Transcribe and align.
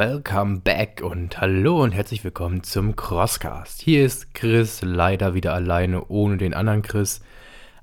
welcome 0.00 0.60
back 0.60 1.02
und 1.04 1.42
hallo 1.42 1.82
und 1.82 1.92
herzlich 1.92 2.24
willkommen 2.24 2.62
zum 2.62 2.96
Crosscast. 2.96 3.82
Hier 3.82 4.06
ist 4.06 4.32
Chris 4.32 4.80
leider 4.80 5.34
wieder 5.34 5.52
alleine 5.52 6.06
ohne 6.06 6.38
den 6.38 6.54
anderen 6.54 6.80
Chris, 6.80 7.20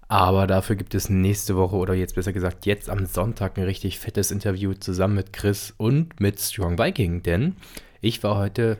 aber 0.08 0.48
dafür 0.48 0.78
gibt 0.78 0.96
es 0.96 1.12
nächste 1.12 1.56
Woche 1.56 1.76
oder 1.76 1.94
jetzt 1.94 2.16
besser 2.16 2.34
gesagt 2.34 2.66
jetzt 2.66 2.90
am 2.90 3.06
Sonntag 3.06 3.56
ein 3.56 3.66
richtig 3.66 4.00
fettes 4.00 4.32
Interview 4.32 4.74
zusammen 4.74 5.14
mit 5.14 5.32
Chris 5.32 5.76
und 5.78 6.20
mit 6.20 6.40
Strong 6.40 6.80
Viking, 6.80 7.22
denn 7.22 7.56
ich 8.02 8.24
war 8.24 8.36
heute, 8.36 8.80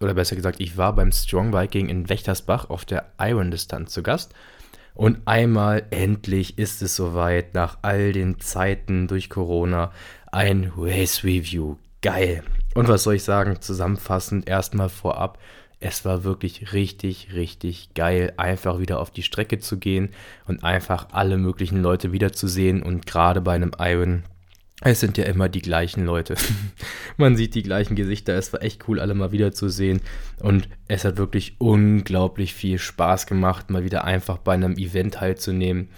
oder 0.00 0.14
besser 0.14 0.34
gesagt, 0.34 0.58
ich 0.58 0.78
war 0.78 0.94
beim 0.94 1.12
Strong 1.12 1.52
Viking 1.52 1.90
in 1.90 2.08
Wächtersbach 2.08 2.70
auf 2.70 2.86
der 2.86 3.12
Iron-Distanz 3.18 3.92
zu 3.92 4.02
Gast. 4.02 4.32
Und 4.94 5.20
einmal 5.26 5.82
endlich 5.90 6.56
ist 6.56 6.80
es 6.80 6.96
soweit, 6.96 7.52
nach 7.52 7.76
all 7.82 8.12
den 8.12 8.40
Zeiten 8.40 9.06
durch 9.06 9.28
Corona, 9.28 9.92
ein 10.32 10.72
Race 10.74 11.24
Review. 11.24 11.76
Geil. 12.00 12.42
Und 12.74 12.88
was 12.88 13.02
soll 13.02 13.14
ich 13.14 13.24
sagen? 13.24 13.60
Zusammenfassend 13.60 14.48
erstmal 14.48 14.88
vorab. 14.88 15.38
Es 15.80 16.04
war 16.04 16.24
wirklich 16.24 16.72
richtig, 16.72 17.32
richtig 17.32 17.94
geil, 17.94 18.34
einfach 18.36 18.78
wieder 18.78 19.00
auf 19.00 19.10
die 19.10 19.22
Strecke 19.22 19.58
zu 19.58 19.78
gehen 19.78 20.10
und 20.46 20.62
einfach 20.62 21.08
alle 21.12 21.38
möglichen 21.38 21.80
Leute 21.80 22.12
wiederzusehen. 22.12 22.82
Und 22.82 23.06
gerade 23.06 23.40
bei 23.40 23.54
einem 23.54 23.72
Iron, 23.78 24.24
es 24.82 25.00
sind 25.00 25.16
ja 25.16 25.24
immer 25.24 25.48
die 25.48 25.62
gleichen 25.62 26.04
Leute. 26.04 26.34
Man 27.16 27.34
sieht 27.34 27.54
die 27.54 27.62
gleichen 27.62 27.96
Gesichter. 27.96 28.34
Es 28.34 28.52
war 28.52 28.62
echt 28.62 28.88
cool, 28.88 29.00
alle 29.00 29.14
mal 29.14 29.32
wiederzusehen. 29.32 30.02
Und 30.38 30.68
es 30.86 31.04
hat 31.04 31.16
wirklich 31.16 31.56
unglaublich 31.58 32.54
viel 32.54 32.78
Spaß 32.78 33.26
gemacht, 33.26 33.70
mal 33.70 33.84
wieder 33.84 34.04
einfach 34.04 34.36
bei 34.36 34.52
einem 34.52 34.76
Event 34.76 35.14
teilzunehmen. 35.14 35.88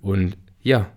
Und 0.00 0.38
ja, 0.60 0.90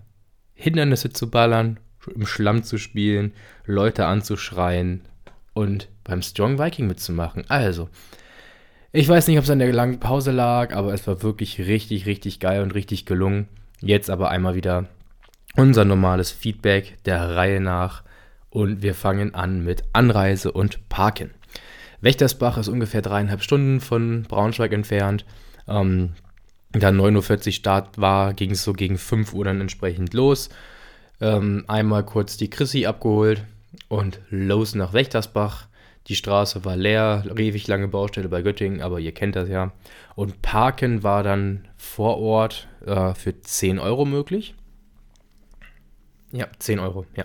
Hindernisse 0.53 1.09
zu 1.11 1.31
ballern, 1.31 1.80
im 2.14 2.27
Schlamm 2.27 2.64
zu 2.64 2.77
spielen, 2.77 3.33
Leute 3.66 4.05
anzuschreien 4.05 5.02
und 5.56 5.88
beim 6.03 6.22
Strong 6.22 6.59
Viking 6.59 6.86
mitzumachen. 6.86 7.45
Also, 7.50 7.89
ich 8.92 9.09
weiß 9.09 9.28
nicht, 9.28 9.39
ob 9.39 9.45
es 9.45 9.50
an 9.50 9.59
der 9.59 9.73
langen 9.73 10.00
Pause 10.00 10.31
lag, 10.31 10.75
aber 10.75 10.94
es 10.94 11.08
war 11.08 11.23
wirklich 11.23 11.59
richtig, 11.59 12.06
richtig 12.06 12.39
geil 12.39 12.61
und 12.61 12.75
richtig 12.75 13.06
gelungen. 13.06 13.48
Jetzt 13.81 14.09
aber 14.09 14.30
einmal 14.30 14.53
wieder 14.56 14.86
unser 15.56 15.86
normales 15.86 16.30
Feedback 16.30 16.98
der 17.06 17.36
Reihe 17.36 17.61
nach 17.61 18.03
und 18.50 18.83
wir 18.83 18.94
fangen 18.94 19.33
an 19.33 19.64
mit 19.64 19.83
Anreise 19.94 20.52
und 20.52 20.88
Parken. 20.89 21.31
Wächtersbach 22.02 22.58
ist 22.58 22.67
ungefähr 22.67 23.02
dreieinhalb 23.02 23.42
Stunden 23.42 23.80
von 23.80 24.23
Braunschweig 24.23 24.73
entfernt. 24.73 25.26
Ähm, 25.67 26.11
da 26.73 26.89
9.40 26.89 27.48
Uhr 27.48 27.52
Start 27.53 27.98
war, 27.98 28.33
ging 28.33 28.52
es 28.52 28.64
so 28.64 28.73
gegen 28.73 28.98
5 28.98 29.33
Uhr 29.33 29.45
dann 29.45 29.61
entsprechend 29.61 30.14
los. 30.14 30.50
Ähm, 31.22 31.64
einmal 31.67 32.03
kurz 32.03 32.36
die 32.36 32.50
Chrissy 32.50 32.86
abgeholt 32.86 33.45
und 33.87 34.19
los 34.29 34.75
nach 34.75 34.93
Wächtersbach. 34.93 35.67
Die 36.07 36.15
Straße 36.15 36.65
war 36.65 36.75
leer, 36.75 37.23
ewig 37.35 37.67
lange 37.67 37.87
Baustelle 37.87 38.29
bei 38.29 38.41
Göttingen, 38.43 38.81
aber 38.81 38.99
ihr 38.99 39.11
kennt 39.11 39.35
das 39.35 39.49
ja. 39.49 39.71
Und 40.15 40.41
Parken 40.41 41.01
war 41.01 41.23
dann 41.23 41.67
vor 41.77 42.19
Ort 42.19 42.67
äh, 42.85 43.13
für 43.15 43.39
10 43.41 43.79
Euro 43.79 44.05
möglich. 44.05 44.53
Ja, 46.36 46.47
10 46.59 46.80
Euro, 46.80 47.05
ja. 47.16 47.23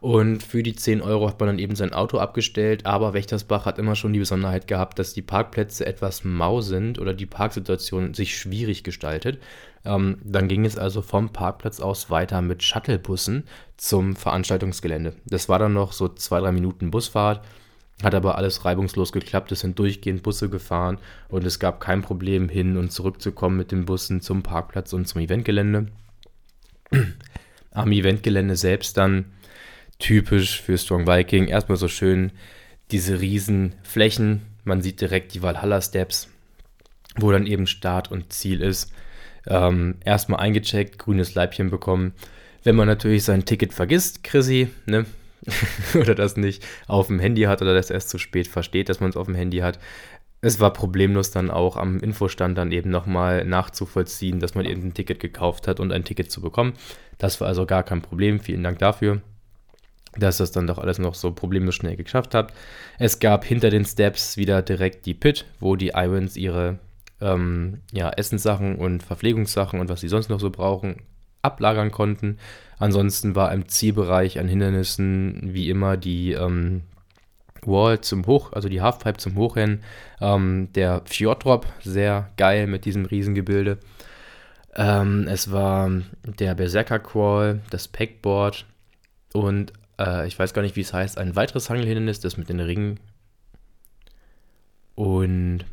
Und 0.00 0.42
für 0.42 0.62
die 0.62 0.74
10 0.74 1.00
Euro 1.00 1.28
hat 1.28 1.40
man 1.40 1.46
dann 1.46 1.58
eben 1.58 1.76
sein 1.76 1.94
Auto 1.94 2.18
abgestellt, 2.18 2.84
aber 2.84 3.14
Wächtersbach 3.14 3.64
hat 3.64 3.78
immer 3.78 3.96
schon 3.96 4.12
die 4.12 4.18
Besonderheit 4.18 4.66
gehabt, 4.66 4.98
dass 4.98 5.14
die 5.14 5.22
Parkplätze 5.22 5.86
etwas 5.86 6.24
mau 6.24 6.60
sind 6.60 6.98
oder 6.98 7.14
die 7.14 7.26
Parksituation 7.26 8.12
sich 8.12 8.36
schwierig 8.36 8.84
gestaltet. 8.84 9.40
Ähm, 9.84 10.18
dann 10.22 10.48
ging 10.48 10.66
es 10.66 10.76
also 10.76 11.00
vom 11.00 11.30
Parkplatz 11.30 11.80
aus 11.80 12.10
weiter 12.10 12.42
mit 12.42 12.62
Shuttlebussen 12.62 13.44
zum 13.78 14.14
Veranstaltungsgelände. 14.14 15.14
Das 15.24 15.48
war 15.48 15.58
dann 15.58 15.72
noch 15.72 15.92
so 15.92 16.08
zwei, 16.08 16.40
drei 16.40 16.52
Minuten 16.52 16.90
Busfahrt, 16.90 17.42
hat 18.02 18.14
aber 18.14 18.36
alles 18.36 18.66
reibungslos 18.66 19.12
geklappt. 19.12 19.52
Es 19.52 19.60
sind 19.60 19.78
durchgehend 19.78 20.22
Busse 20.22 20.50
gefahren 20.50 20.98
und 21.28 21.46
es 21.46 21.58
gab 21.58 21.80
kein 21.80 22.02
Problem, 22.02 22.50
hin 22.50 22.76
und 22.76 22.92
zurück 22.92 23.22
zu 23.22 23.32
kommen 23.32 23.56
mit 23.56 23.72
den 23.72 23.86
Bussen 23.86 24.20
zum 24.20 24.42
Parkplatz 24.42 24.92
und 24.92 25.08
zum 25.08 25.22
Eventgelände. 25.22 25.86
Am 27.72 27.92
Eventgelände 27.92 28.56
selbst 28.56 28.96
dann 28.96 29.26
typisch 29.98 30.60
für 30.60 30.78
Strong 30.78 31.06
Viking 31.06 31.48
erstmal 31.48 31.76
so 31.76 31.88
schön 31.88 32.32
diese 32.90 33.20
riesen 33.20 33.74
Flächen. 33.82 34.42
Man 34.64 34.82
sieht 34.82 35.00
direkt 35.00 35.34
die 35.34 35.42
Valhalla 35.42 35.80
Steps, 35.80 36.28
wo 37.16 37.30
dann 37.30 37.46
eben 37.46 37.66
Start 37.66 38.10
und 38.10 38.32
Ziel 38.32 38.60
ist 38.60 38.92
ähm, 39.46 39.96
erstmal 40.04 40.40
eingecheckt, 40.40 40.98
grünes 40.98 41.34
Leibchen 41.34 41.70
bekommen. 41.70 42.12
Wenn 42.62 42.76
man 42.76 42.88
natürlich 42.88 43.24
sein 43.24 43.44
Ticket 43.44 43.72
vergisst, 43.72 44.22
Chrissy, 44.24 44.68
ne? 44.86 45.06
oder 45.94 46.14
das 46.14 46.36
nicht 46.36 46.62
auf 46.86 47.06
dem 47.06 47.18
Handy 47.18 47.42
hat 47.42 47.62
oder 47.62 47.72
das 47.72 47.88
erst 47.88 48.10
zu 48.10 48.18
spät 48.18 48.46
versteht, 48.46 48.90
dass 48.90 49.00
man 49.00 49.08
es 49.08 49.16
auf 49.16 49.26
dem 49.26 49.34
Handy 49.34 49.58
hat. 49.58 49.78
Es 50.42 50.58
war 50.58 50.72
problemlos 50.72 51.30
dann 51.30 51.50
auch 51.50 51.76
am 51.76 52.00
Infostand 52.00 52.56
dann 52.56 52.72
eben 52.72 52.90
nochmal 52.90 53.44
nachzuvollziehen, 53.44 54.40
dass 54.40 54.54
man 54.54 54.64
eben 54.64 54.82
ein 54.82 54.94
Ticket 54.94 55.20
gekauft 55.20 55.68
hat 55.68 55.80
und 55.80 55.92
ein 55.92 56.04
Ticket 56.04 56.30
zu 56.30 56.40
bekommen. 56.40 56.72
Das 57.18 57.40
war 57.40 57.48
also 57.48 57.66
gar 57.66 57.82
kein 57.82 58.00
Problem. 58.00 58.40
Vielen 58.40 58.62
Dank 58.62 58.78
dafür, 58.78 59.20
dass 60.16 60.38
das 60.38 60.50
dann 60.50 60.66
doch 60.66 60.78
alles 60.78 60.98
noch 60.98 61.14
so 61.14 61.32
problemlos 61.32 61.74
schnell 61.74 61.96
geschafft 61.96 62.34
hat. 62.34 62.54
Es 62.98 63.18
gab 63.18 63.44
hinter 63.44 63.68
den 63.68 63.84
Steps 63.84 64.38
wieder 64.38 64.62
direkt 64.62 65.04
die 65.04 65.14
Pit, 65.14 65.44
wo 65.60 65.76
die 65.76 65.92
Irons 65.94 66.36
ihre 66.38 66.78
ähm, 67.20 67.80
ja, 67.92 68.08
Essenssachen 68.08 68.76
und 68.76 69.02
Verpflegungssachen 69.02 69.78
und 69.78 69.90
was 69.90 70.00
sie 70.00 70.08
sonst 70.08 70.30
noch 70.30 70.40
so 70.40 70.48
brauchen, 70.48 70.96
ablagern 71.42 71.90
konnten. 71.90 72.38
Ansonsten 72.78 73.34
war 73.34 73.52
im 73.52 73.68
Zielbereich 73.68 74.38
an 74.38 74.48
Hindernissen 74.48 75.52
wie 75.52 75.68
immer 75.68 75.98
die 75.98 76.32
ähm, 76.32 76.82
Wall 77.66 78.00
zum 78.00 78.26
Hoch, 78.26 78.52
also 78.52 78.68
die 78.68 78.80
Halfpipe 78.80 79.18
zum 79.18 79.36
Hochrennen, 79.36 79.82
ähm, 80.20 80.72
der 80.74 81.02
Fjorddrop, 81.04 81.66
sehr 81.82 82.30
geil 82.36 82.66
mit 82.66 82.84
diesem 82.84 83.04
Riesengebilde. 83.04 83.78
Ähm, 84.74 85.26
es 85.28 85.50
war 85.50 85.90
der 86.24 86.54
Berserker 86.54 86.98
Crawl, 86.98 87.60
das 87.70 87.88
Packboard 87.88 88.66
und 89.32 89.72
äh, 89.98 90.26
ich 90.26 90.38
weiß 90.38 90.54
gar 90.54 90.62
nicht, 90.62 90.76
wie 90.76 90.80
es 90.82 90.92
heißt, 90.92 91.18
ein 91.18 91.36
weiteres 91.36 91.70
Hangelhindernis, 91.70 92.20
das 92.20 92.36
mit 92.36 92.48
den 92.48 92.60
Ringen. 92.60 93.00
Und 94.94 95.64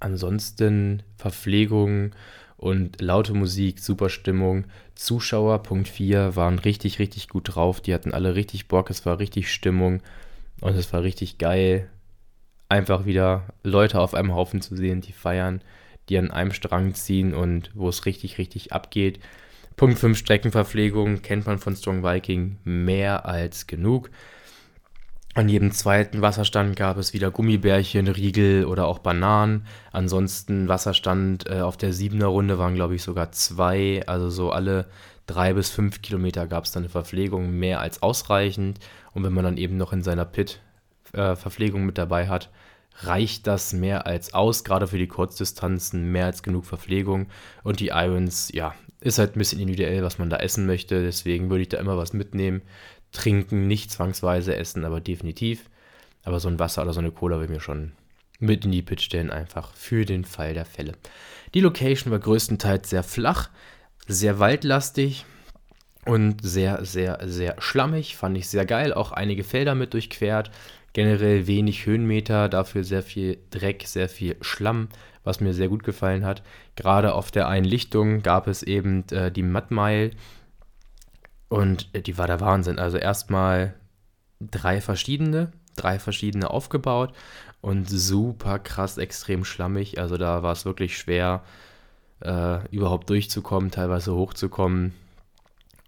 Ansonsten 0.00 1.02
Verpflegung 1.16 2.12
und 2.58 3.00
laute 3.00 3.32
Musik, 3.32 3.78
super 3.78 4.10
Stimmung. 4.10 4.64
Zuschauer, 4.94 5.62
Punkt 5.62 5.88
4, 5.88 6.36
waren 6.36 6.58
richtig, 6.58 6.98
richtig 6.98 7.28
gut 7.28 7.54
drauf. 7.54 7.80
Die 7.80 7.94
hatten 7.94 8.12
alle 8.12 8.34
richtig 8.34 8.68
Bock, 8.68 8.90
es 8.90 9.06
war 9.06 9.18
richtig 9.18 9.50
Stimmung 9.50 10.02
und 10.60 10.74
es 10.74 10.92
war 10.92 11.02
richtig 11.02 11.38
geil, 11.38 11.88
einfach 12.68 13.06
wieder 13.06 13.44
Leute 13.62 14.00
auf 14.00 14.12
einem 14.12 14.34
Haufen 14.34 14.60
zu 14.60 14.76
sehen, 14.76 15.00
die 15.00 15.12
feiern, 15.12 15.62
die 16.08 16.18
an 16.18 16.30
einem 16.30 16.52
Strang 16.52 16.94
ziehen 16.94 17.32
und 17.32 17.70
wo 17.74 17.88
es 17.88 18.06
richtig, 18.06 18.38
richtig 18.38 18.72
abgeht. 18.72 19.20
Punkt 19.76 19.98
5, 20.00 20.18
Streckenverpflegung, 20.18 21.22
kennt 21.22 21.46
man 21.46 21.58
von 21.58 21.76
Strong 21.76 22.02
Viking 22.02 22.56
mehr 22.64 23.24
als 23.24 23.68
genug. 23.68 24.10
An 25.38 25.48
jedem 25.48 25.70
zweiten 25.70 26.20
Wasserstand 26.20 26.74
gab 26.74 26.96
es 26.96 27.12
wieder 27.12 27.30
Gummibärchen, 27.30 28.08
Riegel 28.08 28.64
oder 28.64 28.88
auch 28.88 28.98
Bananen. 28.98 29.68
Ansonsten 29.92 30.66
Wasserstand 30.66 31.48
äh, 31.48 31.60
auf 31.60 31.76
der 31.76 31.92
siebener 31.92 32.26
Runde 32.26 32.58
waren, 32.58 32.74
glaube 32.74 32.96
ich, 32.96 33.04
sogar 33.04 33.30
zwei. 33.30 34.02
Also 34.08 34.30
so 34.30 34.50
alle 34.50 34.86
drei 35.28 35.52
bis 35.52 35.70
fünf 35.70 36.02
Kilometer 36.02 36.48
gab 36.48 36.64
es 36.64 36.72
dann 36.72 36.82
eine 36.82 36.90
Verpflegung, 36.90 37.56
mehr 37.56 37.78
als 37.78 38.02
ausreichend. 38.02 38.80
Und 39.14 39.22
wenn 39.22 39.32
man 39.32 39.44
dann 39.44 39.58
eben 39.58 39.76
noch 39.76 39.92
in 39.92 40.02
seiner 40.02 40.24
Pit 40.24 40.58
äh, 41.12 41.36
Verpflegung 41.36 41.86
mit 41.86 41.98
dabei 41.98 42.26
hat, 42.26 42.50
reicht 43.02 43.46
das 43.46 43.72
mehr 43.72 44.08
als 44.08 44.34
aus, 44.34 44.64
gerade 44.64 44.88
für 44.88 44.98
die 44.98 45.06
Kurzdistanzen, 45.06 46.10
mehr 46.10 46.26
als 46.26 46.42
genug 46.42 46.64
Verpflegung. 46.64 47.28
Und 47.62 47.78
die 47.78 47.90
Irons, 47.94 48.50
ja, 48.52 48.74
ist 49.00 49.20
halt 49.20 49.36
ein 49.36 49.38
bisschen 49.38 49.60
individuell, 49.60 50.02
was 50.02 50.18
man 50.18 50.30
da 50.30 50.38
essen 50.38 50.66
möchte. 50.66 51.00
Deswegen 51.04 51.48
würde 51.48 51.62
ich 51.62 51.68
da 51.68 51.78
immer 51.78 51.96
was 51.96 52.12
mitnehmen 52.12 52.62
trinken, 53.12 53.66
nicht 53.66 53.90
zwangsweise 53.90 54.56
essen, 54.56 54.84
aber 54.84 55.00
definitiv. 55.00 55.70
Aber 56.24 56.40
so 56.40 56.48
ein 56.48 56.58
Wasser 56.58 56.82
oder 56.82 56.92
so 56.92 57.00
eine 57.00 57.10
Cola 57.10 57.40
will 57.40 57.48
mir 57.48 57.60
schon 57.60 57.92
mit 58.38 58.64
in 58.64 58.72
die 58.72 58.82
Pit 58.82 59.00
stellen, 59.00 59.30
einfach 59.30 59.72
für 59.74 60.04
den 60.04 60.24
Fall 60.24 60.54
der 60.54 60.64
Fälle. 60.64 60.92
Die 61.54 61.60
Location 61.60 62.12
war 62.12 62.18
größtenteils 62.18 62.90
sehr 62.90 63.02
flach, 63.02 63.50
sehr 64.06 64.38
waldlastig 64.38 65.24
und 66.04 66.42
sehr, 66.42 66.84
sehr, 66.84 67.18
sehr 67.24 67.56
schlammig. 67.58 68.16
Fand 68.16 68.36
ich 68.36 68.48
sehr 68.48 68.66
geil. 68.66 68.92
Auch 68.92 69.12
einige 69.12 69.44
Felder 69.44 69.74
mit 69.74 69.94
durchquert. 69.94 70.50
Generell 70.92 71.46
wenig 71.46 71.86
Höhenmeter, 71.86 72.48
dafür 72.48 72.82
sehr 72.82 73.02
viel 73.02 73.38
Dreck, 73.50 73.84
sehr 73.86 74.08
viel 74.08 74.36
Schlamm, 74.40 74.88
was 75.22 75.40
mir 75.40 75.52
sehr 75.52 75.68
gut 75.68 75.84
gefallen 75.84 76.24
hat. 76.24 76.42
Gerade 76.76 77.14
auf 77.14 77.30
der 77.30 77.46
Einlichtung 77.46 78.22
gab 78.22 78.46
es 78.48 78.62
eben 78.62 79.04
äh, 79.10 79.30
die 79.30 79.42
Mud 79.42 79.70
Mile 79.70 80.10
und 81.48 81.88
äh, 81.92 82.02
die 82.02 82.18
war 82.18 82.26
der 82.26 82.40
Wahnsinn. 82.40 82.78
Also 82.78 82.98
erstmal 82.98 83.74
drei 84.40 84.80
verschiedene, 84.80 85.52
drei 85.76 85.98
verschiedene 85.98 86.50
aufgebaut 86.50 87.12
und 87.60 87.88
super 87.88 88.58
krass 88.58 88.98
extrem 88.98 89.44
schlammig. 89.44 89.98
Also 89.98 90.16
da 90.16 90.42
war 90.42 90.52
es 90.52 90.64
wirklich 90.64 90.98
schwer, 90.98 91.42
äh, 92.20 92.66
überhaupt 92.70 93.10
durchzukommen, 93.10 93.70
teilweise 93.70 94.14
hochzukommen. 94.14 94.94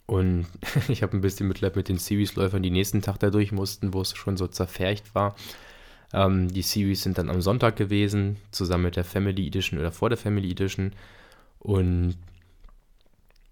Und 0.07 0.47
ich 0.89 1.03
habe 1.03 1.17
ein 1.17 1.21
bisschen 1.21 1.49
Mitleid 1.49 1.77
mit 1.77 1.89
den 1.89 1.99
Series-Läufern, 1.99 2.63
die 2.63 2.71
nächsten 2.71 3.03
Tag 3.03 3.19
da 3.19 3.31
durch 3.31 3.53
mussten, 3.53 3.95
wo 3.95 4.01
es 4.01 4.17
schon 4.17 4.37
so 4.37 4.47
zerfärcht 4.47 5.15
war. 5.15 5.37
Ähm, 6.13 6.49
die 6.49 6.63
Series 6.63 7.03
sind 7.03 7.19
dann 7.19 7.31
am 7.31 7.41
Sonntag 7.41 7.77
gewesen, 7.77 8.37
zusammen 8.51 8.85
mit 8.85 8.97
der 8.97 9.05
Family 9.05 9.47
Edition 9.47 9.79
oder 9.79 9.93
vor 9.93 10.09
der 10.09 10.19
Family 10.19 10.51
Edition. 10.51 10.93
Und 11.61 12.17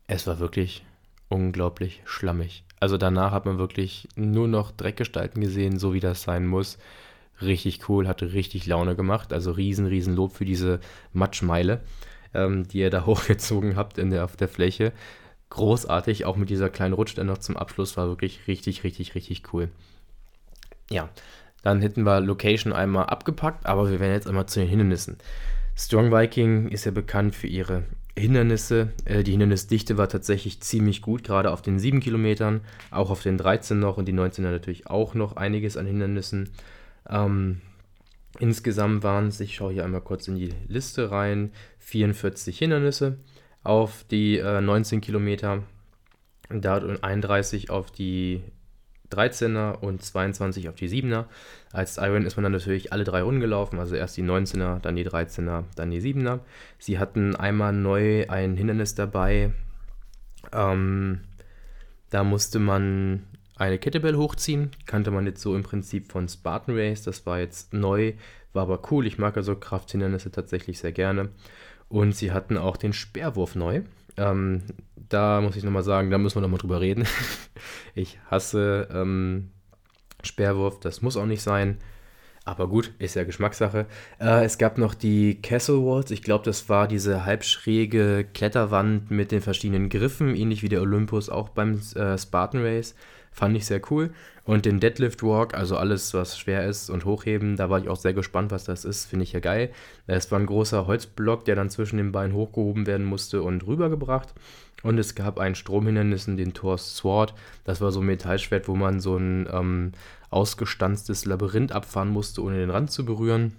es 0.08 0.26
war 0.26 0.40
wirklich 0.40 0.84
unglaublich 1.28 2.02
schlammig. 2.04 2.64
Also 2.80 2.96
danach 2.96 3.32
hat 3.32 3.46
man 3.46 3.58
wirklich 3.58 4.08
nur 4.14 4.48
noch 4.48 4.70
Dreckgestalten 4.70 5.40
gesehen, 5.40 5.78
so 5.78 5.94
wie 5.94 6.00
das 6.00 6.22
sein 6.22 6.46
muss. 6.46 6.78
Richtig 7.40 7.88
cool, 7.88 8.08
hatte 8.08 8.32
richtig 8.32 8.66
Laune 8.66 8.96
gemacht. 8.96 9.32
Also 9.32 9.52
riesen, 9.52 9.86
riesen 9.86 10.16
Lob 10.16 10.32
für 10.32 10.44
diese 10.44 10.80
Matschmeile, 11.12 11.80
ähm, 12.34 12.66
die 12.68 12.78
ihr 12.78 12.90
da 12.90 13.06
hochgezogen 13.06 13.76
habt 13.76 13.98
in 13.98 14.10
der, 14.10 14.24
auf 14.24 14.36
der 14.36 14.48
Fläche. 14.48 14.92
Großartig, 15.50 16.24
auch 16.24 16.36
mit 16.36 16.50
dieser 16.50 16.70
kleinen 16.70 16.94
Rutsch 16.94 17.16
dann 17.16 17.26
noch 17.26 17.38
zum 17.38 17.56
Abschluss, 17.56 17.96
war 17.96 18.08
wirklich 18.08 18.46
richtig, 18.46 18.84
richtig, 18.84 19.14
richtig 19.14 19.52
cool. 19.52 19.70
Ja, 20.90 21.08
dann 21.62 21.80
hätten 21.80 22.04
wir 22.04 22.20
Location 22.20 22.72
einmal 22.72 23.06
abgepackt, 23.06 23.66
aber 23.66 23.90
wir 23.90 23.98
werden 23.98 24.12
jetzt 24.12 24.28
einmal 24.28 24.46
zu 24.46 24.60
den 24.60 24.68
Hindernissen. 24.68 25.18
Strong 25.74 26.12
Viking 26.12 26.68
ist 26.68 26.84
ja 26.84 26.90
bekannt 26.90 27.34
für 27.34 27.46
ihre 27.46 27.84
Hindernisse. 28.18 28.90
Äh, 29.04 29.22
die 29.22 29.32
Hindernisdichte 29.32 29.96
war 29.96 30.08
tatsächlich 30.08 30.60
ziemlich 30.60 31.02
gut, 31.02 31.24
gerade 31.24 31.50
auf 31.50 31.62
den 31.62 31.78
7 31.78 32.00
Kilometern, 32.00 32.60
auch 32.90 33.10
auf 33.10 33.22
den 33.22 33.38
13 33.38 33.78
noch 33.78 33.96
und 33.96 34.06
die 34.06 34.12
19er 34.12 34.50
natürlich 34.50 34.86
auch 34.86 35.14
noch 35.14 35.36
einiges 35.36 35.76
an 35.76 35.86
Hindernissen. 35.86 36.50
Ähm, 37.08 37.60
insgesamt 38.38 39.02
waren 39.02 39.28
es, 39.28 39.40
ich 39.40 39.54
schaue 39.54 39.72
hier 39.72 39.84
einmal 39.84 40.00
kurz 40.00 40.28
in 40.28 40.36
die 40.36 40.54
Liste 40.68 41.10
rein, 41.10 41.52
44 41.78 42.58
Hindernisse 42.58 43.18
auf 43.62 44.04
die 44.10 44.38
äh, 44.38 44.60
19 44.60 45.00
Kilometer, 45.00 45.62
da 46.48 46.76
31 46.76 47.70
auf 47.70 47.90
die 47.90 48.42
13er 49.12 49.78
und 49.80 50.02
22 50.02 50.68
auf 50.68 50.74
die 50.74 50.88
7er. 50.88 51.24
Als 51.72 51.98
Iron 51.98 52.24
ist 52.24 52.36
man 52.36 52.44
dann 52.44 52.52
natürlich 52.52 52.92
alle 52.92 53.04
drei 53.04 53.22
Runden 53.22 53.40
gelaufen, 53.40 53.78
also 53.78 53.94
erst 53.94 54.16
die 54.16 54.22
19er, 54.22 54.80
dann 54.80 54.96
die 54.96 55.06
13er, 55.06 55.64
dann 55.76 55.90
die 55.90 56.00
7er. 56.00 56.40
Sie 56.78 56.98
hatten 56.98 57.36
einmal 57.36 57.72
neu 57.72 58.26
ein 58.28 58.56
Hindernis 58.56 58.94
dabei. 58.94 59.52
Ähm, 60.52 61.20
da 62.10 62.24
musste 62.24 62.58
man 62.58 63.24
eine 63.56 63.78
Kettlebell 63.78 64.16
hochziehen. 64.16 64.70
Kannte 64.86 65.10
man 65.10 65.26
jetzt 65.26 65.42
so 65.42 65.54
im 65.54 65.62
Prinzip 65.62 66.10
von 66.10 66.28
Spartan 66.28 66.76
Race. 66.76 67.02
Das 67.02 67.26
war 67.26 67.38
jetzt 67.38 67.74
neu, 67.74 68.14
war 68.52 68.62
aber 68.62 68.80
cool. 68.90 69.06
Ich 69.06 69.18
mag 69.18 69.36
also 69.36 69.56
Krafthindernisse 69.56 70.30
tatsächlich 70.30 70.78
sehr 70.78 70.92
gerne. 70.92 71.30
Und 71.88 72.14
sie 72.14 72.32
hatten 72.32 72.56
auch 72.56 72.76
den 72.76 72.92
Speerwurf 72.92 73.54
neu. 73.54 73.82
Ähm, 74.16 74.62
da 75.08 75.40
muss 75.40 75.56
ich 75.56 75.64
nochmal 75.64 75.82
sagen, 75.82 76.10
da 76.10 76.18
müssen 76.18 76.36
wir 76.36 76.42
nochmal 76.42 76.58
drüber 76.58 76.80
reden. 76.80 77.04
ich 77.94 78.18
hasse 78.30 78.88
ähm, 78.92 79.50
Speerwurf, 80.22 80.80
das 80.80 81.02
muss 81.02 81.16
auch 81.16 81.26
nicht 81.26 81.42
sein. 81.42 81.78
Aber 82.44 82.66
gut, 82.66 82.92
ist 82.98 83.14
ja 83.14 83.24
Geschmackssache. 83.24 83.84
Äh, 84.18 84.44
es 84.44 84.56
gab 84.56 84.78
noch 84.78 84.94
die 84.94 85.42
Castle 85.42 85.84
Walls. 85.84 86.10
Ich 86.10 86.22
glaube, 86.22 86.46
das 86.46 86.70
war 86.70 86.88
diese 86.88 87.26
halbschräge 87.26 88.26
Kletterwand 88.32 89.10
mit 89.10 89.32
den 89.32 89.42
verschiedenen 89.42 89.90
Griffen, 89.90 90.34
ähnlich 90.34 90.62
wie 90.62 90.70
der 90.70 90.80
Olympus 90.80 91.28
auch 91.28 91.50
beim 91.50 91.78
äh, 91.94 92.16
Spartan 92.16 92.62
Race. 92.62 92.94
Fand 93.32 93.56
ich 93.56 93.66
sehr 93.66 93.80
cool. 93.90 94.10
Und 94.44 94.64
den 94.64 94.80
Deadlift 94.80 95.22
Walk, 95.22 95.54
also 95.54 95.76
alles, 95.76 96.14
was 96.14 96.38
schwer 96.38 96.66
ist 96.66 96.88
und 96.88 97.04
hochheben, 97.04 97.56
da 97.56 97.68
war 97.68 97.78
ich 97.78 97.88
auch 97.88 97.96
sehr 97.96 98.14
gespannt, 98.14 98.50
was 98.50 98.64
das 98.64 98.84
ist. 98.84 99.06
Finde 99.06 99.24
ich 99.24 99.32
ja 99.32 99.40
geil. 99.40 99.70
Es 100.06 100.30
war 100.32 100.38
ein 100.38 100.46
großer 100.46 100.86
Holzblock, 100.86 101.44
der 101.44 101.54
dann 101.54 101.70
zwischen 101.70 101.98
den 101.98 102.12
Beinen 102.12 102.34
hochgehoben 102.34 102.86
werden 102.86 103.06
musste 103.06 103.42
und 103.42 103.66
rübergebracht. 103.66 104.34
Und 104.82 104.98
es 104.98 105.14
gab 105.14 105.38
ein 105.38 105.54
Stromhindernis, 105.54 106.26
den 106.26 106.54
Tor 106.54 106.78
Sword. 106.78 107.34
Das 107.64 107.80
war 107.80 107.90
so 107.90 108.00
ein 108.00 108.06
Metallschwert, 108.06 108.68
wo 108.68 108.76
man 108.76 109.00
so 109.00 109.16
ein 109.16 109.48
ähm, 109.52 109.92
ausgestanztes 110.30 111.24
Labyrinth 111.24 111.72
abfahren 111.72 112.08
musste, 112.08 112.42
ohne 112.42 112.56
den 112.56 112.70
Rand 112.70 112.90
zu 112.90 113.04
berühren. 113.04 113.52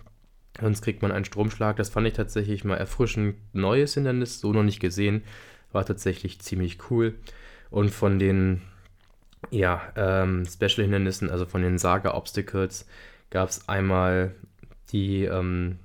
Sonst 0.59 0.81
kriegt 0.81 1.01
man 1.01 1.11
einen 1.11 1.25
Stromschlag. 1.25 1.77
Das 1.77 1.89
fand 1.89 2.07
ich 2.07 2.13
tatsächlich 2.13 2.63
mal 2.63 2.75
erfrischend 2.75 3.35
neues 3.53 3.93
Hindernis, 3.93 4.39
so 4.39 4.53
noch 4.53 4.63
nicht 4.63 4.79
gesehen. 4.79 5.23
War 5.71 5.85
tatsächlich 5.85 6.39
ziemlich 6.39 6.77
cool. 6.89 7.15
Und 7.69 7.91
von 7.91 8.17
den 8.17 8.61
ja, 9.51 9.81
ähm, 9.95 10.45
Special-Hindernissen, 10.45 11.29
also 11.29 11.45
von 11.45 11.61
den 11.61 11.77
Saga-Obstacles, 11.77 12.85
gab 13.29 13.49
es 13.49 13.67
einmal 13.67 14.35
die 14.91 15.25
ähm, 15.25 15.77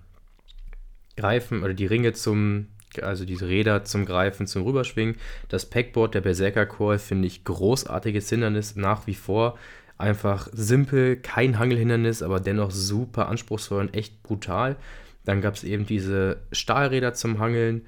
Greifen 1.17 1.63
oder 1.63 1.75
die 1.75 1.87
Ringe 1.87 2.13
zum, 2.13 2.69
also 3.03 3.25
diese 3.25 3.49
Räder 3.49 3.85
zum 3.85 4.05
Greifen, 4.05 4.47
zum 4.47 4.65
Rüberschwingen. 4.65 5.17
Das 5.49 5.67
Packboard 5.67 6.15
der 6.15 6.23
Berserker 6.23 6.67
Core 6.67 6.99
finde 6.99 7.27
ich 7.29 7.45
großartiges 7.45 8.29
Hindernis 8.29 8.77
nach 8.77 9.07
wie 9.07 9.15
vor. 9.15 9.59
Einfach 9.97 10.49
simpel, 10.53 11.17
kein 11.17 11.59
Hangelhindernis, 11.59 12.23
aber 12.23 12.41
dennoch 12.41 12.73
super 12.73 13.29
anspruchsvoll 13.29 13.81
und 13.81 13.95
echt 13.95 14.23
brutal. 14.23 14.77
Dann 15.25 15.41
gab 15.41 15.55
es 15.55 15.65
eben 15.65 15.87
diese 15.87 16.39
Stahlräder 16.53 17.15
zum 17.15 17.39
Hangeln 17.39 17.87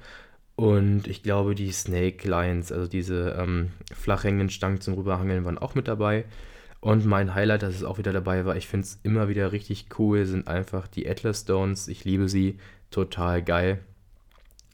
und 0.57 1.07
ich 1.07 1.21
glaube, 1.21 1.53
die 1.53 1.71
Snake 1.71 2.27
Lines, 2.27 2.71
also 2.71 2.87
diese 2.87 3.37
ähm, 3.39 3.69
flach 3.93 4.23
hängenden 4.23 4.49
Stangen 4.49 4.81
zum 4.81 4.95
Rüberhangeln, 4.95 5.45
waren 5.45 5.59
auch 5.59 5.75
mit 5.75 5.87
dabei. 5.87 6.25
Und 6.79 7.05
mein 7.05 7.35
Highlight, 7.35 7.61
dass 7.61 7.75
es 7.75 7.83
auch 7.83 7.99
wieder 7.99 8.11
dabei 8.11 8.43
war, 8.43 8.55
ich 8.55 8.67
finde 8.67 8.85
es 8.85 8.99
immer 9.03 9.29
wieder 9.29 9.51
richtig 9.51 9.85
cool, 9.99 10.25
sind 10.25 10.47
einfach 10.47 10.87
die 10.87 11.07
Atlas 11.07 11.41
Stones. 11.41 11.87
Ich 11.87 12.05
liebe 12.05 12.27
sie, 12.27 12.57
total 12.89 13.43
geil. 13.43 13.81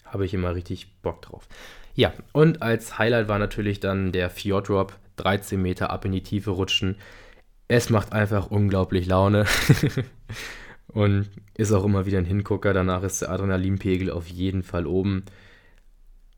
Habe 0.06 0.26
ich 0.26 0.34
immer 0.34 0.56
richtig 0.56 1.02
Bock 1.02 1.22
drauf. 1.22 1.50
Ja, 1.96 2.14
und 2.32 2.62
als 2.62 2.98
Highlight 2.98 3.28
war 3.28 3.38
natürlich 3.38 3.82
dann 3.82 4.14
der 4.14 4.30
Fjord 4.30 4.70
Drop, 4.70 4.98
13 5.18 5.62
Meter 5.62 5.90
ab 5.90 6.06
in 6.06 6.14
die 6.14 6.24
Tiefe 6.24 6.52
rutschen. 6.52 6.96
Es 7.68 7.90
macht 7.90 8.14
einfach 8.14 8.50
unglaublich 8.50 9.06
Laune. 9.06 9.46
und 10.88 11.30
ist 11.58 11.74
auch 11.74 11.84
immer 11.84 12.06
wieder 12.06 12.20
ein 12.20 12.26
Hingucker. 12.26 12.72
Danach 12.72 13.04
ist 13.04 13.22
der 13.22 13.32
Adrenalinpegel 13.32 14.12
auf 14.12 14.28
jeden 14.28 14.64
Fall 14.64 14.88
oben 14.88 15.26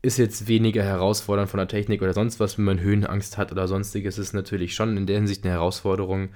ist 0.06 0.18
jetzt 0.18 0.46
weniger 0.46 0.84
herausfordernd 0.84 1.50
von 1.50 1.58
der 1.58 1.66
Technik 1.66 2.00
oder 2.00 2.12
sonst 2.12 2.38
was, 2.38 2.56
wenn 2.56 2.64
man 2.64 2.80
Höhenangst 2.80 3.36
hat 3.36 3.50
oder 3.50 3.66
sonstiges, 3.66 4.18
ist 4.18 4.34
natürlich 4.34 4.74
schon 4.74 4.96
in 4.96 5.06
der 5.06 5.16
Hinsicht 5.16 5.44
eine 5.44 5.54
Herausforderung, 5.54 6.28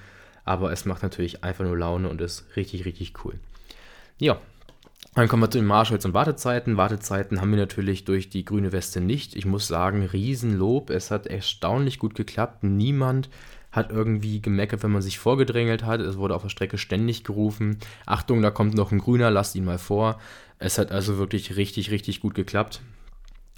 aber 0.44 0.72
es 0.72 0.86
macht 0.86 1.04
natürlich 1.04 1.44
einfach 1.44 1.64
nur 1.64 1.78
Laune 1.78 2.08
und 2.08 2.20
ist 2.20 2.44
richtig, 2.56 2.84
richtig 2.84 3.24
cool. 3.24 3.34
Ja, 4.18 4.40
dann 5.14 5.28
kommen 5.28 5.44
wir 5.44 5.50
zu 5.50 5.58
den 5.58 5.68
Marshalls 5.68 6.04
und 6.04 6.14
Wartezeiten. 6.14 6.76
Wartezeiten 6.76 7.40
haben 7.40 7.50
wir 7.52 7.58
natürlich 7.58 8.04
durch 8.04 8.28
die 8.28 8.44
grüne 8.44 8.72
Weste 8.72 9.00
nicht. 9.00 9.36
Ich 9.36 9.46
muss 9.46 9.68
sagen, 9.68 10.02
Riesenlob. 10.04 10.90
Es 10.90 11.12
hat 11.12 11.28
erstaunlich 11.28 11.98
gut 11.98 12.14
geklappt. 12.14 12.64
Niemand 12.64 13.30
hat 13.70 13.90
irgendwie 13.90 14.42
gemeckert, 14.42 14.82
wenn 14.82 14.90
man 14.90 15.02
sich 15.02 15.18
vorgedrängelt 15.18 15.84
hat. 15.84 16.00
Es 16.00 16.16
wurde 16.16 16.34
auf 16.34 16.42
der 16.42 16.48
Strecke 16.48 16.78
ständig 16.78 17.22
gerufen. 17.22 17.78
Achtung, 18.06 18.42
da 18.42 18.50
kommt 18.50 18.74
noch 18.74 18.90
ein 18.90 18.98
grüner, 18.98 19.30
lasst 19.30 19.54
ihn 19.54 19.64
mal 19.64 19.78
vor. 19.78 20.20
Es 20.58 20.78
hat 20.78 20.90
also 20.90 21.18
wirklich 21.18 21.56
richtig, 21.56 21.90
richtig 21.90 22.20
gut 22.20 22.34
geklappt. 22.34 22.80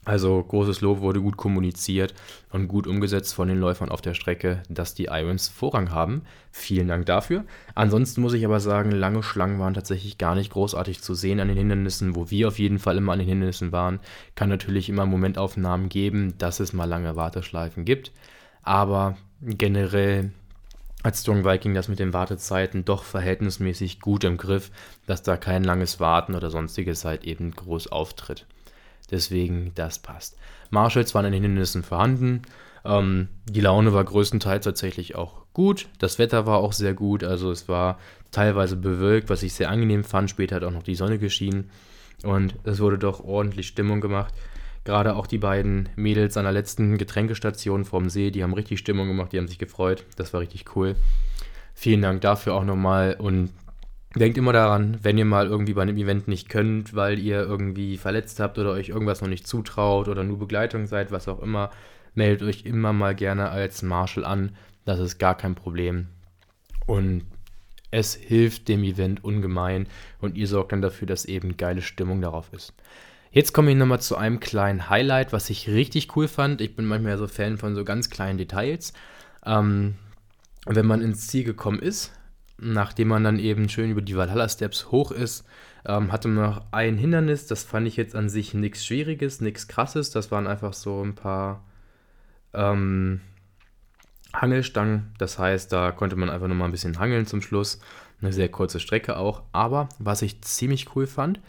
Also 0.04 0.42
großes 0.42 0.80
Lob 0.80 1.00
wurde 1.00 1.20
gut 1.20 1.36
kommuniziert 1.36 2.12
und 2.50 2.66
gut 2.66 2.88
umgesetzt 2.88 3.34
von 3.34 3.46
den 3.46 3.58
Läufern 3.58 3.88
auf 3.88 4.00
der 4.00 4.14
Strecke, 4.14 4.64
dass 4.68 4.94
die 4.94 5.04
Irons 5.04 5.46
Vorrang 5.46 5.92
haben. 5.92 6.22
Vielen 6.50 6.88
Dank 6.88 7.06
dafür. 7.06 7.44
Ansonsten 7.76 8.20
muss 8.20 8.32
ich 8.32 8.44
aber 8.44 8.58
sagen, 8.58 8.90
lange 8.90 9.22
Schlangen 9.22 9.60
waren 9.60 9.74
tatsächlich 9.74 10.18
gar 10.18 10.34
nicht 10.34 10.52
großartig 10.52 11.02
zu 11.02 11.14
sehen 11.14 11.38
an 11.38 11.46
den 11.46 11.56
Hindernissen, 11.56 12.16
wo 12.16 12.30
wir 12.30 12.48
auf 12.48 12.58
jeden 12.58 12.80
Fall 12.80 12.96
immer 12.96 13.12
an 13.12 13.20
den 13.20 13.28
Hindernissen 13.28 13.70
waren. 13.70 14.00
Kann 14.34 14.48
natürlich 14.48 14.88
immer 14.88 15.06
Momentaufnahmen 15.06 15.88
geben, 15.88 16.34
dass 16.36 16.58
es 16.58 16.72
mal 16.72 16.86
lange 16.86 17.14
Warteschleifen 17.14 17.84
gibt. 17.84 18.10
Aber 18.64 19.16
generell 19.40 20.32
hat 21.04 21.16
Strong 21.16 21.44
Viking 21.44 21.74
das 21.74 21.86
mit 21.86 22.00
den 22.00 22.12
Wartezeiten 22.12 22.84
doch 22.84 23.04
verhältnismäßig 23.04 24.00
gut 24.00 24.24
im 24.24 24.36
Griff, 24.36 24.72
dass 25.06 25.22
da 25.22 25.36
kein 25.36 25.62
langes 25.62 26.00
Warten 26.00 26.34
oder 26.34 26.50
sonstiges 26.50 27.04
halt 27.04 27.22
eben 27.22 27.52
groß 27.52 27.86
auftritt. 27.92 28.46
Deswegen, 29.12 29.72
das 29.74 29.98
passt. 29.98 30.36
Marshalls 30.70 31.14
waren 31.14 31.26
in 31.26 31.32
den 31.32 31.42
Hindernissen 31.42 31.82
vorhanden. 31.82 32.42
Ähm, 32.84 33.28
die 33.48 33.60
Laune 33.60 33.92
war 33.92 34.02
größtenteils 34.02 34.64
tatsächlich 34.64 35.14
auch 35.14 35.44
gut. 35.52 35.88
Das 35.98 36.18
Wetter 36.18 36.46
war 36.46 36.58
auch 36.58 36.72
sehr 36.72 36.94
gut. 36.94 37.22
Also 37.22 37.50
es 37.50 37.68
war 37.68 37.98
teilweise 38.30 38.76
bewölkt, 38.76 39.28
was 39.28 39.42
ich 39.42 39.52
sehr 39.52 39.70
angenehm 39.70 40.02
fand. 40.02 40.30
Später 40.30 40.56
hat 40.56 40.64
auch 40.64 40.72
noch 40.72 40.82
die 40.82 40.94
Sonne 40.94 41.18
geschienen. 41.18 41.70
Und 42.24 42.54
es 42.64 42.80
wurde 42.80 42.98
doch 42.98 43.22
ordentlich 43.22 43.68
Stimmung 43.68 44.00
gemacht. 44.00 44.34
Gerade 44.84 45.14
auch 45.14 45.26
die 45.26 45.38
beiden 45.38 45.90
Mädels 45.94 46.36
an 46.36 46.44
der 46.44 46.52
letzten 46.52 46.98
Getränkestation 46.98 47.84
vorm 47.84 48.08
See, 48.08 48.30
die 48.30 48.42
haben 48.42 48.54
richtig 48.54 48.80
Stimmung 48.80 49.06
gemacht, 49.06 49.32
die 49.32 49.38
haben 49.38 49.46
sich 49.46 49.58
gefreut. 49.58 50.04
Das 50.16 50.32
war 50.32 50.40
richtig 50.40 50.74
cool. 50.74 50.96
Vielen 51.74 52.02
Dank 52.02 52.20
dafür 52.22 52.54
auch 52.54 52.64
nochmal. 52.64 53.14
Und 53.18 53.50
Denkt 54.14 54.36
immer 54.36 54.52
daran, 54.52 54.98
wenn 55.02 55.16
ihr 55.16 55.24
mal 55.24 55.46
irgendwie 55.46 55.72
bei 55.72 55.82
einem 55.82 55.96
Event 55.96 56.28
nicht 56.28 56.48
könnt, 56.50 56.94
weil 56.94 57.18
ihr 57.18 57.40
irgendwie 57.40 57.96
verletzt 57.96 58.40
habt 58.40 58.58
oder 58.58 58.72
euch 58.72 58.90
irgendwas 58.90 59.22
noch 59.22 59.28
nicht 59.28 59.46
zutraut 59.46 60.08
oder 60.08 60.22
nur 60.22 60.38
Begleitung 60.38 60.86
seid, 60.86 61.10
was 61.10 61.28
auch 61.28 61.40
immer, 61.40 61.70
meldet 62.14 62.46
euch 62.46 62.66
immer 62.66 62.92
mal 62.92 63.14
gerne 63.14 63.48
als 63.48 63.82
Marshall 63.82 64.24
an. 64.24 64.54
Das 64.84 65.00
ist 65.00 65.18
gar 65.18 65.36
kein 65.36 65.54
Problem. 65.54 66.08
Und 66.86 67.24
es 67.90 68.14
hilft 68.14 68.68
dem 68.68 68.84
Event 68.84 69.24
ungemein 69.24 69.86
und 70.20 70.36
ihr 70.36 70.46
sorgt 70.46 70.72
dann 70.72 70.82
dafür, 70.82 71.06
dass 71.06 71.24
eben 71.24 71.56
geile 71.56 71.82
Stimmung 71.82 72.20
darauf 72.20 72.52
ist. 72.52 72.74
Jetzt 73.30 73.54
komme 73.54 73.70
ich 73.70 73.76
nochmal 73.78 74.00
zu 74.00 74.16
einem 74.16 74.40
kleinen 74.40 74.90
Highlight, 74.90 75.32
was 75.32 75.48
ich 75.48 75.68
richtig 75.68 76.14
cool 76.16 76.28
fand. 76.28 76.60
Ich 76.60 76.76
bin 76.76 76.84
manchmal 76.84 77.16
so 77.16 77.26
Fan 77.26 77.56
von 77.56 77.74
so 77.74 77.84
ganz 77.84 78.10
kleinen 78.10 78.36
Details. 78.36 78.92
Ähm, 79.46 79.94
wenn 80.66 80.86
man 80.86 81.00
ins 81.00 81.28
Ziel 81.28 81.44
gekommen 81.44 81.78
ist, 81.78 82.12
nachdem 82.62 83.08
man 83.08 83.24
dann 83.24 83.38
eben 83.38 83.68
schön 83.68 83.90
über 83.90 84.02
die 84.02 84.16
Valhalla 84.16 84.48
Steps 84.48 84.90
hoch 84.90 85.10
ist, 85.10 85.44
ähm, 85.84 86.12
hatte 86.12 86.28
man 86.28 86.44
noch 86.44 86.62
ein 86.70 86.96
Hindernis. 86.96 87.46
Das 87.46 87.64
fand 87.64 87.86
ich 87.88 87.96
jetzt 87.96 88.14
an 88.14 88.28
sich 88.28 88.54
nichts 88.54 88.84
Schwieriges, 88.84 89.40
nichts 89.40 89.68
Krasses. 89.68 90.10
Das 90.10 90.30
waren 90.30 90.46
einfach 90.46 90.72
so 90.72 91.02
ein 91.02 91.14
paar 91.14 91.64
ähm, 92.54 93.20
Hangelstangen. 94.32 95.12
Das 95.18 95.38
heißt, 95.38 95.72
da 95.72 95.90
konnte 95.90 96.16
man 96.16 96.30
einfach 96.30 96.48
nochmal 96.48 96.68
ein 96.68 96.72
bisschen 96.72 96.98
hangeln 96.98 97.26
zum 97.26 97.42
Schluss. 97.42 97.80
Eine 98.20 98.32
sehr 98.32 98.48
kurze 98.48 98.78
Strecke 98.78 99.16
auch. 99.16 99.42
Aber 99.52 99.88
was 99.98 100.22
ich 100.22 100.42
ziemlich 100.42 100.94
cool 100.94 101.06
fand, 101.06 101.40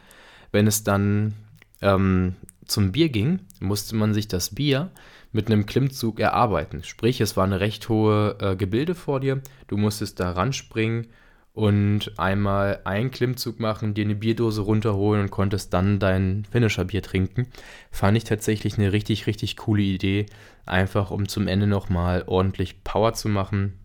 wenn 0.51 0.65
es 0.65 0.83
dann 0.83 1.33
ähm, 1.81 2.35
zum 2.65 2.91
Bier 2.91 3.09
ging, 3.09 3.41
musste 3.59 3.95
man 3.95 4.13
sich 4.13 4.27
das 4.27 4.55
Bier 4.55 4.89
mit 5.33 5.47
einem 5.47 5.65
Klimmzug 5.65 6.19
erarbeiten. 6.19 6.83
Sprich, 6.83 7.19
es 7.19 7.35
war 7.35 7.43
eine 7.43 7.59
recht 7.59 7.89
hohe 7.89 8.37
äh, 8.39 8.55
Gebilde 8.55 8.95
vor 8.95 9.19
dir. 9.19 9.41
Du 9.67 9.75
musstest 9.75 10.19
da 10.19 10.31
ranspringen 10.31 11.07
und 11.53 12.17
einmal 12.17 12.79
einen 12.85 13.11
Klimmzug 13.11 13.59
machen, 13.59 13.93
dir 13.93 14.05
eine 14.05 14.15
Bierdose 14.15 14.61
runterholen 14.61 15.23
und 15.23 15.31
konntest 15.31 15.73
dann 15.73 15.99
dein 15.99 16.45
Finisher-Bier 16.51 17.01
trinken. 17.01 17.47
Fand 17.91 18.15
ich 18.17 18.23
tatsächlich 18.23 18.77
eine 18.77 18.91
richtig, 18.91 19.27
richtig 19.27 19.57
coole 19.57 19.83
Idee. 19.83 20.25
Einfach 20.65 21.11
um 21.11 21.27
zum 21.27 21.47
Ende 21.47 21.67
nochmal 21.67 22.23
ordentlich 22.25 22.83
Power 22.83 23.13
zu 23.13 23.27
machen 23.27 23.79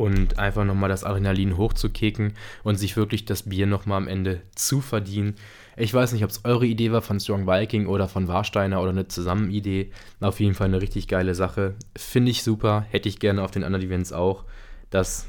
und 0.00 0.38
einfach 0.38 0.64
nochmal 0.64 0.88
das 0.88 1.04
Adrenalin 1.04 1.58
hochzukicken 1.58 2.32
und 2.64 2.76
sich 2.76 2.96
wirklich 2.96 3.26
das 3.26 3.42
Bier 3.42 3.66
nochmal 3.66 3.98
am 3.98 4.08
Ende 4.08 4.40
zu 4.54 4.80
verdienen. 4.80 5.34
Ich 5.76 5.92
weiß 5.92 6.12
nicht, 6.12 6.24
ob 6.24 6.30
es 6.30 6.46
eure 6.46 6.64
Idee 6.64 6.90
war 6.90 7.02
von 7.02 7.20
Strong 7.20 7.46
Viking 7.46 7.86
oder 7.86 8.08
von 8.08 8.26
Warsteiner 8.26 8.80
oder 8.80 8.92
eine 8.92 9.08
Zusammenidee. 9.08 9.92
Auf 10.20 10.40
jeden 10.40 10.54
Fall 10.54 10.68
eine 10.68 10.80
richtig 10.80 11.06
geile 11.06 11.34
Sache. 11.34 11.74
Finde 11.94 12.30
ich 12.30 12.42
super. 12.42 12.86
Hätte 12.88 13.10
ich 13.10 13.18
gerne 13.18 13.42
auf 13.42 13.50
den 13.50 13.62
anderen 13.62 13.84
Events 13.84 14.14
auch. 14.14 14.44
Das 14.88 15.26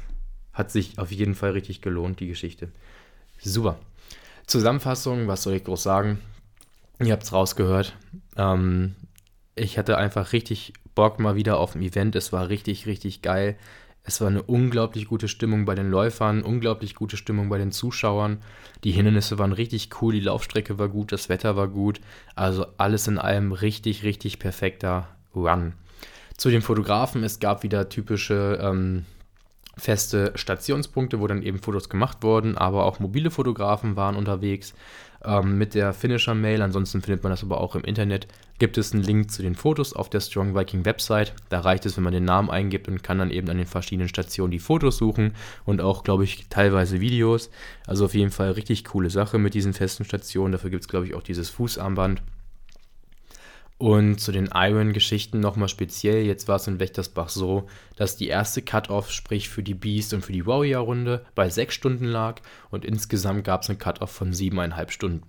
hat 0.54 0.70
sich 0.70 0.98
auf 0.98 1.12
jeden 1.12 1.34
Fall 1.34 1.50
richtig 1.50 1.82
gelohnt, 1.82 2.20
die 2.20 2.28
Geschichte. 2.28 2.68
Super. 3.42 3.78
Zusammenfassung, 4.46 5.28
was 5.28 5.42
soll 5.42 5.52
ich 5.52 5.64
groß 5.64 5.82
sagen? 5.82 6.18
Ihr 6.98 7.12
habt 7.12 7.24
es 7.24 7.34
rausgehört. 7.34 7.94
Ähm, 8.38 8.94
ich 9.54 9.76
hatte 9.76 9.98
einfach 9.98 10.32
richtig 10.32 10.72
Bock 10.94 11.18
mal 11.18 11.36
wieder 11.36 11.58
auf 11.58 11.74
ein 11.74 11.82
Event. 11.82 12.16
Es 12.16 12.32
war 12.32 12.48
richtig, 12.48 12.86
richtig 12.86 13.20
geil. 13.20 13.56
Es 14.04 14.20
war 14.20 14.28
eine 14.28 14.42
unglaublich 14.42 15.06
gute 15.06 15.28
Stimmung 15.28 15.64
bei 15.64 15.74
den 15.74 15.90
Läufern, 15.90 16.42
unglaublich 16.42 16.94
gute 16.94 17.16
Stimmung 17.16 17.48
bei 17.48 17.58
den 17.58 17.70
Zuschauern. 17.70 18.38
Die 18.82 18.90
Hindernisse 18.90 19.38
waren 19.38 19.52
richtig 19.52 19.90
cool, 20.00 20.12
die 20.12 20.20
Laufstrecke 20.20 20.78
war 20.78 20.88
gut, 20.88 21.12
das 21.12 21.28
Wetter 21.28 21.56
war 21.56 21.68
gut. 21.68 22.00
Also 22.34 22.66
alles 22.78 23.06
in 23.06 23.18
allem 23.18 23.52
richtig, 23.52 24.02
richtig 24.02 24.40
perfekter 24.40 25.08
Run. 25.34 25.74
Zu 26.36 26.50
den 26.50 26.62
Fotografen, 26.62 27.22
es 27.22 27.38
gab 27.38 27.62
wieder 27.62 27.88
typische 27.88 28.58
ähm, 28.60 29.04
feste 29.76 30.32
Stationspunkte, 30.34 31.20
wo 31.20 31.26
dann 31.26 31.42
eben 31.42 31.58
Fotos 31.58 31.88
gemacht 31.88 32.18
wurden, 32.22 32.58
aber 32.58 32.84
auch 32.84 32.98
mobile 32.98 33.30
Fotografen 33.30 33.96
waren 33.96 34.16
unterwegs 34.16 34.74
ähm, 35.24 35.58
mit 35.58 35.74
der 35.74 35.92
Finisher-Mail. 35.92 36.62
Ansonsten 36.62 37.02
findet 37.02 37.22
man 37.22 37.30
das 37.30 37.42
aber 37.42 37.60
auch 37.60 37.74
im 37.74 37.84
Internet. 37.84 38.26
Gibt 38.58 38.78
es 38.78 38.92
einen 38.92 39.02
Link 39.02 39.30
zu 39.30 39.42
den 39.42 39.54
Fotos 39.54 39.92
auf 39.92 40.08
der 40.08 40.20
Strong 40.20 40.54
Viking 40.54 40.84
Website. 40.84 41.34
Da 41.48 41.60
reicht 41.60 41.86
es, 41.86 41.96
wenn 41.96 42.04
man 42.04 42.12
den 42.12 42.24
Namen 42.24 42.50
eingibt 42.50 42.88
und 42.88 43.02
kann 43.02 43.18
dann 43.18 43.30
eben 43.30 43.48
an 43.48 43.56
den 43.56 43.66
verschiedenen 43.66 44.08
Stationen 44.08 44.50
die 44.50 44.58
Fotos 44.58 44.98
suchen 44.98 45.34
und 45.64 45.80
auch, 45.80 46.04
glaube 46.04 46.24
ich, 46.24 46.46
teilweise 46.48 47.00
Videos. 47.00 47.50
Also 47.86 48.04
auf 48.04 48.14
jeden 48.14 48.30
Fall 48.30 48.52
richtig 48.52 48.84
coole 48.84 49.10
Sache 49.10 49.38
mit 49.38 49.54
diesen 49.54 49.72
festen 49.72 50.04
Stationen. 50.04 50.52
Dafür 50.52 50.70
gibt 50.70 50.82
es, 50.82 50.88
glaube 50.88 51.06
ich, 51.06 51.14
auch 51.14 51.22
dieses 51.22 51.50
Fußarmband. 51.50 52.22
Und 53.82 54.20
zu 54.20 54.30
den 54.30 54.50
Iron-Geschichten 54.54 55.40
nochmal 55.40 55.66
speziell, 55.66 56.24
jetzt 56.24 56.46
war 56.46 56.54
es 56.54 56.68
in 56.68 56.78
Wächtersbach 56.78 57.28
so, 57.28 57.66
dass 57.96 58.14
die 58.14 58.28
erste 58.28 58.62
Cut-Off, 58.62 59.10
sprich 59.10 59.48
für 59.48 59.64
die 59.64 59.74
Beast 59.74 60.14
und 60.14 60.24
für 60.24 60.30
die 60.30 60.46
Warrior-Runde, 60.46 61.24
bei 61.34 61.50
sechs 61.50 61.74
Stunden 61.74 62.04
lag 62.04 62.40
und 62.70 62.84
insgesamt 62.84 63.42
gab 63.42 63.62
es 63.62 63.70
eine 63.70 63.78
Cut-Off 63.78 64.12
von 64.12 64.32
siebeneinhalb 64.32 64.92
Stunden. 64.92 65.26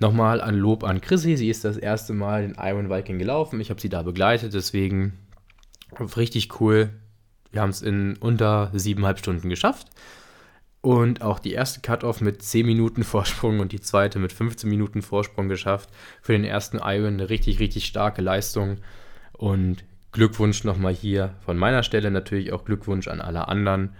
Nochmal 0.00 0.42
ein 0.42 0.56
Lob 0.56 0.84
an 0.84 1.00
Chrissy, 1.00 1.38
sie 1.38 1.48
ist 1.48 1.64
das 1.64 1.78
erste 1.78 2.12
Mal 2.12 2.44
in 2.44 2.56
Iron 2.58 2.90
Viking 2.90 3.18
gelaufen, 3.18 3.58
ich 3.58 3.70
habe 3.70 3.80
sie 3.80 3.88
da 3.88 4.02
begleitet, 4.02 4.52
deswegen 4.52 5.14
richtig 5.98 6.60
cool. 6.60 6.90
Wir 7.52 7.62
haben 7.62 7.70
es 7.70 7.80
in 7.80 8.18
unter 8.18 8.70
siebeneinhalb 8.74 9.18
Stunden 9.18 9.48
geschafft. 9.48 9.86
Und 10.82 11.22
auch 11.22 11.38
die 11.38 11.52
erste 11.52 11.80
Cut-Off 11.80 12.20
mit 12.20 12.42
10 12.42 12.66
Minuten 12.66 13.04
Vorsprung 13.04 13.60
und 13.60 13.70
die 13.70 13.80
zweite 13.80 14.18
mit 14.18 14.32
15 14.32 14.68
Minuten 14.68 15.00
Vorsprung 15.00 15.48
geschafft. 15.48 15.88
Für 16.20 16.32
den 16.32 16.44
ersten 16.44 16.78
Iron 16.78 17.14
eine 17.14 17.30
richtig, 17.30 17.60
richtig 17.60 17.86
starke 17.86 18.20
Leistung. 18.20 18.78
Und 19.32 19.84
Glückwunsch 20.10 20.64
nochmal 20.64 20.92
hier 20.92 21.36
von 21.44 21.56
meiner 21.56 21.84
Stelle, 21.84 22.10
natürlich 22.10 22.52
auch 22.52 22.64
Glückwunsch 22.64 23.06
an 23.06 23.20
alle 23.20 23.46
anderen. 23.46 23.94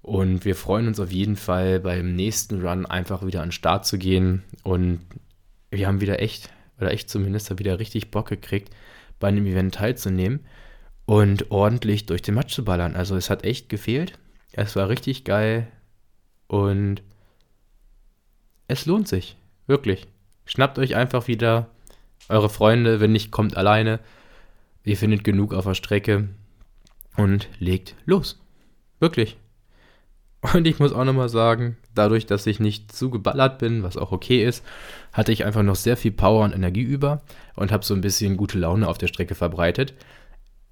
Und 0.00 0.46
wir 0.46 0.56
freuen 0.56 0.88
uns 0.88 0.98
auf 0.98 1.12
jeden 1.12 1.36
Fall 1.36 1.80
beim 1.80 2.16
nächsten 2.16 2.66
Run 2.66 2.86
einfach 2.86 3.24
wieder 3.26 3.42
an 3.42 3.48
den 3.48 3.52
Start 3.52 3.86
zu 3.86 3.98
gehen. 3.98 4.42
Und 4.64 5.00
wir 5.70 5.86
haben 5.86 6.00
wieder 6.00 6.20
echt, 6.20 6.50
oder 6.80 6.92
echt 6.92 7.10
zumindest 7.10 7.58
wieder 7.58 7.78
richtig 7.78 8.10
Bock 8.10 8.28
gekriegt, 8.28 8.70
bei 9.20 9.28
einem 9.28 9.46
Event 9.46 9.74
teilzunehmen 9.74 10.40
und 11.04 11.50
ordentlich 11.50 12.06
durch 12.06 12.22
den 12.22 12.34
Matsch 12.34 12.54
zu 12.54 12.64
ballern. 12.64 12.96
Also 12.96 13.16
es 13.16 13.28
hat 13.28 13.44
echt 13.44 13.68
gefehlt. 13.68 14.18
Es 14.52 14.76
war 14.76 14.88
richtig 14.88 15.24
geil. 15.24 15.68
Und 16.52 17.02
es 18.68 18.84
lohnt 18.84 19.08
sich, 19.08 19.38
wirklich. 19.66 20.06
Schnappt 20.44 20.78
euch 20.78 20.96
einfach 20.96 21.26
wieder 21.26 21.70
eure 22.28 22.50
Freunde, 22.50 23.00
wenn 23.00 23.10
nicht, 23.10 23.30
kommt 23.30 23.56
alleine. 23.56 24.00
Ihr 24.84 24.98
findet 24.98 25.24
genug 25.24 25.54
auf 25.54 25.64
der 25.64 25.72
Strecke 25.72 26.28
und 27.16 27.48
legt 27.58 27.94
los. 28.04 28.38
Wirklich. 29.00 29.38
Und 30.52 30.66
ich 30.66 30.78
muss 30.78 30.92
auch 30.92 31.04
nochmal 31.04 31.30
sagen, 31.30 31.78
dadurch, 31.94 32.26
dass 32.26 32.46
ich 32.46 32.60
nicht 32.60 32.92
zu 32.92 33.08
geballert 33.08 33.58
bin, 33.58 33.82
was 33.82 33.96
auch 33.96 34.12
okay 34.12 34.44
ist, 34.44 34.62
hatte 35.14 35.32
ich 35.32 35.46
einfach 35.46 35.62
noch 35.62 35.76
sehr 35.76 35.96
viel 35.96 36.12
Power 36.12 36.44
und 36.44 36.52
Energie 36.52 36.82
über 36.82 37.22
und 37.56 37.72
habe 37.72 37.82
so 37.82 37.94
ein 37.94 38.02
bisschen 38.02 38.36
gute 38.36 38.58
Laune 38.58 38.88
auf 38.88 38.98
der 38.98 39.08
Strecke 39.08 39.34
verbreitet 39.34 39.94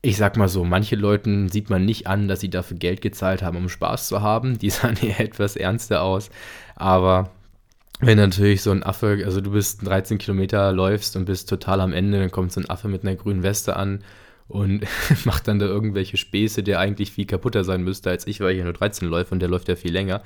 ich 0.03 0.17
sag 0.17 0.37
mal 0.37 0.49
so, 0.49 0.65
manche 0.65 0.97
Leuten 0.97 1.49
sieht 1.49 1.69
man 1.69 1.85
nicht 1.85 2.07
an, 2.07 2.27
dass 2.27 2.41
sie 2.41 2.49
dafür 2.49 2.79
Geld 2.79 3.03
gezahlt 3.03 3.43
haben, 3.43 3.57
um 3.57 3.69
Spaß 3.69 4.09
zu 4.09 4.23
haben. 4.23 4.59
Die 4.59 4.71
sahen 4.71 4.97
eher 5.03 5.21
etwas 5.21 5.57
ernster 5.57 6.03
aus. 6.03 6.31
Aber 6.77 7.31
wenn 8.01 8.17
natürlich 8.17 8.63
so 8.63 8.71
ein 8.71 8.83
Affe, 8.83 9.23
also 9.25 9.41
du 9.41 9.51
bist 9.53 9.87
13 9.87 10.19
Kilometer 10.19 10.73
läufst 10.73 11.17
und 11.17 11.27
bist 11.27 11.49
total 11.49 11.81
am 11.81 11.93
Ende, 11.93 12.19
dann 12.19 12.31
kommt 12.31 12.53
so 12.53 12.61
ein 12.61 12.71
Affe 12.71 12.89
mit 12.89 13.03
einer 13.03 13.17
grünen 13.17 13.43
Weste 13.43 13.77
an 13.77 14.03
und 14.51 14.85
macht 15.25 15.49
dann 15.49 15.59
da 15.59 15.67
irgendwelche 15.67 16.17
Späße, 16.17 16.63
der 16.63 16.81
eigentlich 16.81 17.13
viel 17.13 17.25
kaputter 17.25 17.65
sein 17.65 17.83
müsste 17.83 18.11
als 18.11 18.27
ich, 18.27 18.41
weil 18.41 18.53
ich 18.53 18.59
ja 18.59 18.65
nur 18.65 18.73
13 18.73 19.09
läufe 19.09 19.33
und 19.33 19.41
der 19.41 19.49
läuft 19.49 19.69
ja 19.69 19.77
viel 19.77 19.93
länger. 19.93 20.23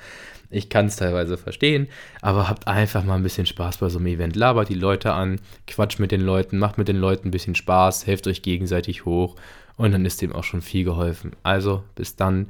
Ich 0.51 0.69
kann 0.69 0.87
es 0.87 0.97
teilweise 0.97 1.37
verstehen, 1.37 1.89
aber 2.21 2.49
habt 2.49 2.67
einfach 2.67 3.05
mal 3.05 3.17
ein 3.17 3.23
bisschen 3.23 3.47
Spaß 3.47 3.79
bei 3.79 3.89
so 3.89 3.99
einem 3.99 4.07
Event. 4.07 4.37
Labert 4.37 4.69
die 4.69 4.75
Leute 4.75 5.13
an, 5.13 5.41
quatscht 5.67 6.01
mit 6.01 6.11
den 6.11 6.23
Leuten, 6.23 6.59
macht 6.59 6.79
mit 6.79 6.89
den 6.89 6.97
Leuten 6.97 7.29
ein 7.29 7.33
bisschen 7.33 7.55
Spaß, 7.55 8.07
helft 8.07 8.27
euch 8.27 8.43
gegenseitig 8.43 9.05
hoch 9.05 9.37
und 9.77 9.93
dann 9.93 10.07
ist 10.07 10.23
dem 10.23 10.33
auch 10.33 10.45
schon 10.45 10.63
viel 10.63 10.85
geholfen. 10.85 11.33
Also 11.43 11.83
bis 11.95 12.17
dann. 12.17 12.49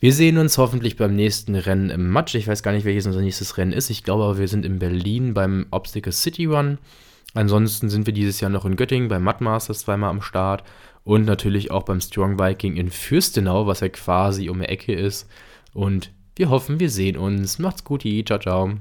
Wir 0.00 0.12
sehen 0.12 0.38
uns 0.38 0.58
hoffentlich 0.58 0.96
beim 0.96 1.14
nächsten 1.14 1.54
Rennen 1.54 1.88
im 1.88 2.10
Matsch. 2.10 2.34
Ich 2.34 2.48
weiß 2.48 2.64
gar 2.64 2.72
nicht, 2.72 2.84
welches 2.84 3.06
unser 3.06 3.20
nächstes 3.20 3.56
Rennen 3.56 3.72
ist. 3.72 3.88
Ich 3.88 4.02
glaube 4.02 4.24
aber, 4.24 4.38
wir 4.38 4.48
sind 4.48 4.66
in 4.66 4.80
Berlin 4.80 5.32
beim 5.32 5.66
Obstacle 5.70 6.10
City 6.10 6.46
Run. 6.46 6.78
Ansonsten 7.34 7.88
sind 7.88 8.06
wir 8.06 8.12
dieses 8.12 8.40
Jahr 8.40 8.50
noch 8.50 8.64
in 8.64 8.76
Göttingen 8.76 9.08
beim 9.08 9.24
Mud 9.24 9.40
Masters 9.40 9.80
zweimal 9.80 10.10
am 10.10 10.22
Start 10.22 10.64
und 11.04 11.24
natürlich 11.24 11.70
auch 11.70 11.84
beim 11.84 12.00
Strong 12.00 12.38
Viking 12.38 12.76
in 12.76 12.90
Fürstenau, 12.90 13.66
was 13.66 13.80
ja 13.80 13.88
quasi 13.88 14.48
um 14.50 14.60
die 14.60 14.66
Ecke 14.66 14.92
ist. 14.92 15.28
Und 15.72 16.12
wir 16.36 16.50
hoffen, 16.50 16.80
wir 16.80 16.90
sehen 16.90 17.16
uns. 17.16 17.58
Macht's 17.58 17.84
gut, 17.84 18.04
ciao, 18.26 18.38
ciao. 18.38 18.74